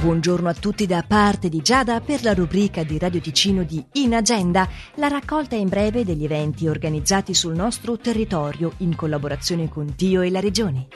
[0.00, 4.14] Buongiorno a tutti da parte di Giada per la rubrica di Radio Ticino di In
[4.14, 10.22] Agenda, la raccolta in breve degli eventi organizzati sul nostro territorio in collaborazione con Dio
[10.22, 10.88] e la Regione.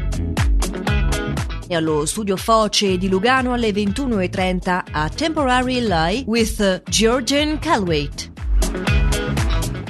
[1.75, 8.31] allo studio Foce di Lugano alle 21.30 a Temporary Lie with Georgian Calwait.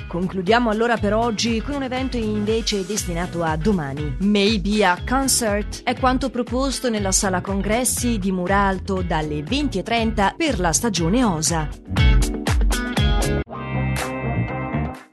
[0.09, 4.17] Concludiamo allora per oggi con un evento invece destinato a domani.
[4.21, 10.73] Maybe a Concert è quanto proposto nella sala congressi di Muralto dalle 20.30 per la
[10.73, 12.08] stagione OSA.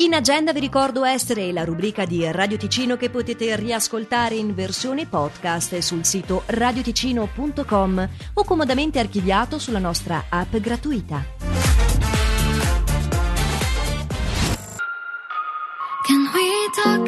[0.06, 5.08] In agenda vi ricordo essere la rubrica di Radio Ticino che potete riascoltare in versione
[5.08, 11.26] podcast sul sito radioticino.com o comodamente archiviato sulla nostra app gratuita.
[16.06, 17.08] Can we talk?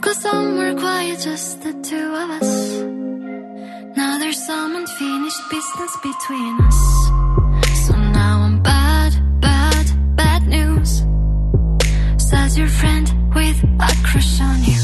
[0.00, 2.80] Go somewhere quiet, just the two of us.
[3.94, 7.43] Now there's some unfinished business between us.
[12.56, 14.80] Your friend with a crush on you.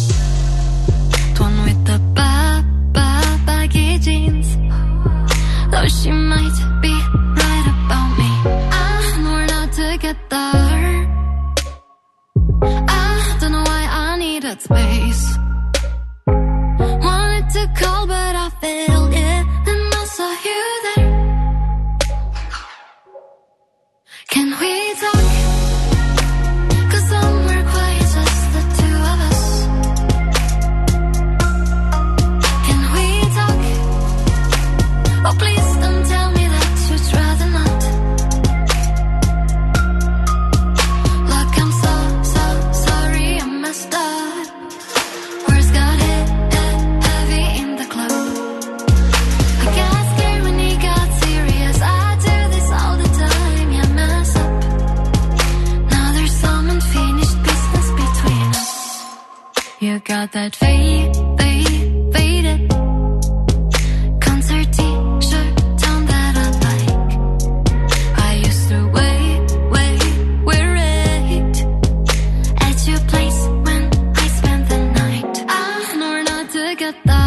[1.34, 3.06] The one with the ba ba
[3.47, 4.56] baggy jeans.
[5.70, 6.94] Though she might be
[7.42, 8.30] right about me,
[9.22, 10.50] know we're not together.
[12.88, 15.25] I don't know why I needed space.
[16.26, 19.19] Wanted to call, but I failed.
[60.32, 62.70] That fade, fade, faded
[64.20, 66.91] concert t-shirt down that I like.
[68.18, 71.56] I used to wait, wait, wear it
[72.62, 75.44] at your place when I spent the night.
[75.48, 77.22] I know not together,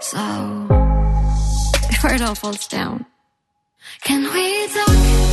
[0.00, 0.22] so
[1.88, 3.04] before it all falls down,
[4.02, 5.29] can we talk?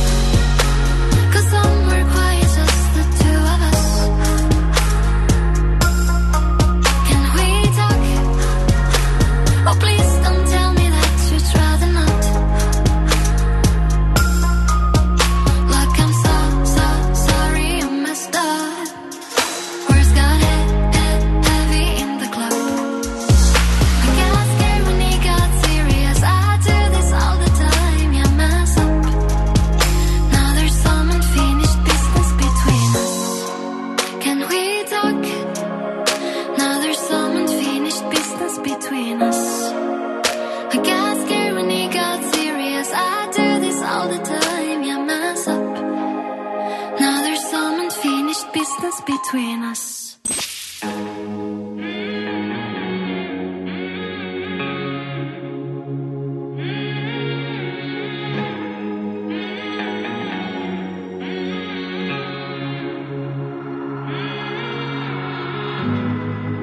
[49.28, 50.18] Between us.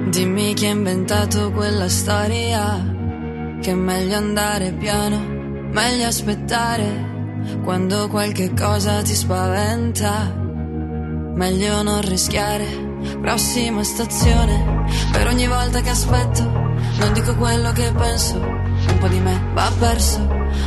[0.09, 2.81] Dimmi chi ha inventato quella storia,
[3.62, 5.19] che è meglio andare piano,
[5.71, 7.13] meglio aspettare
[7.63, 10.44] quando qualche cosa ti spaventa
[11.35, 12.65] Meglio non rischiare.
[13.21, 14.85] Prossima stazione.
[15.11, 16.63] Per ogni volta che aspetto,
[16.97, 20.19] Non dico quello che penso, un po' di me va perso.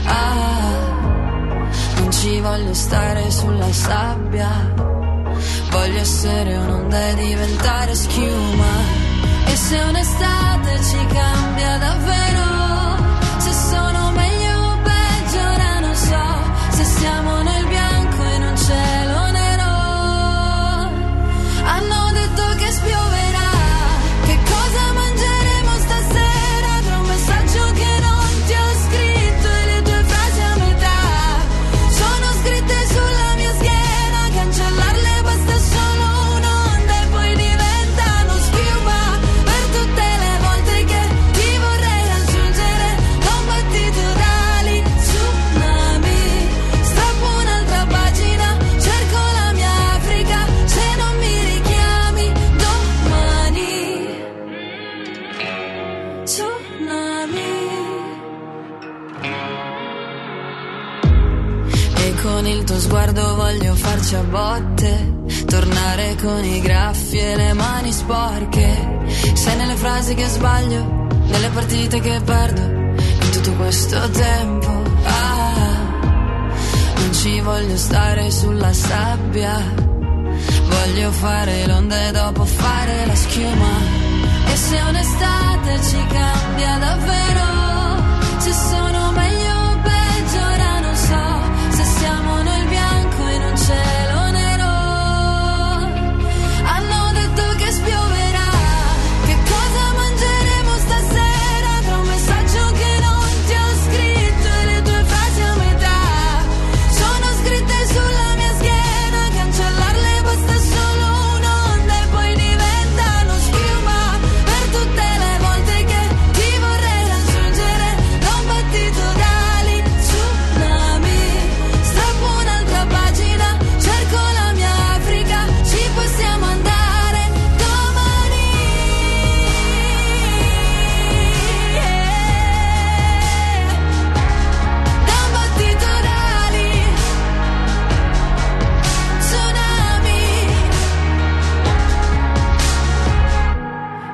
[0.04, 1.66] Ah,
[1.98, 4.74] non ci voglio stare sulla sabbia.
[5.70, 8.97] Voglio essere un'onda e diventare schiuma.
[62.50, 65.16] Il tuo sguardo voglio farci a botte.
[65.46, 69.04] Tornare con i graffi e le mani sporche.
[69.34, 72.60] Sei nelle frasi che sbaglio, nelle partite che perdo.
[72.60, 74.70] In tutto questo tempo,
[75.04, 75.76] ah,
[76.96, 79.86] non ci voglio stare sulla sabbia.
[80.68, 83.72] Voglio fare l'onda e dopo fare la schiuma.
[84.46, 87.46] E se un'estate ci cambia davvero,
[88.38, 89.37] se sono meglio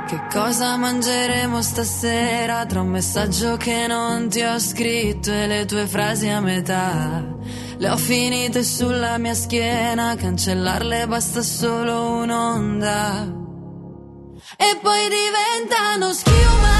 [0.06, 2.66] Che cosa mangeremo stasera?
[2.66, 7.24] Tra un messaggio che non ti ho scritto e le tue frasi a metà.
[7.78, 13.42] Le ho finite sulla mia schiena, cancellarle basta solo un'onda.
[14.56, 16.73] E poi diventano schiuma.